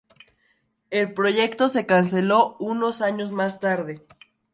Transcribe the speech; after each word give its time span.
El 0.89 1.13
proyecto 1.13 1.69
se 1.69 1.85
canceló 1.85 2.55
unos 2.59 3.03
años 3.03 3.31
más 3.31 3.59
tarde. 3.59 4.03